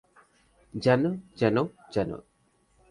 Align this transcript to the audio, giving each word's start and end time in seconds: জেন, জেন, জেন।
জেন, 0.73 1.03
জেন, 1.35 1.57
জেন। 1.93 2.09